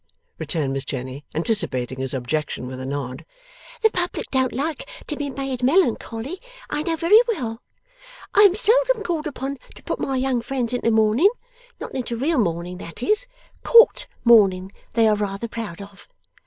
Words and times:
returned 0.39 0.73
Miss 0.73 0.83
Jenny, 0.83 1.25
anticipating 1.35 1.99
his 1.99 2.15
objection 2.15 2.65
with 2.65 2.79
a 2.79 2.87
nod. 2.87 3.23
'The 3.83 3.91
public 3.91 4.31
don't 4.31 4.51
like 4.55 4.89
to 5.05 5.15
be 5.15 5.29
made 5.29 5.61
melancholy, 5.61 6.41
I 6.71 6.81
know 6.81 6.95
very 6.95 7.21
well. 7.27 7.61
I 8.33 8.41
am 8.41 8.55
seldom 8.55 9.03
called 9.03 9.27
upon 9.27 9.59
to 9.75 9.83
put 9.83 9.99
my 9.99 10.17
young 10.17 10.41
friends 10.41 10.73
into 10.73 10.89
mourning; 10.89 11.29
not 11.79 11.93
into 11.93 12.17
real 12.17 12.39
mourning, 12.39 12.79
that 12.79 13.03
is; 13.03 13.27
Court 13.63 14.07
mourning 14.25 14.71
they 14.93 15.07
are 15.07 15.15
rather 15.15 15.47
proud 15.47 15.83
of. 15.83 16.07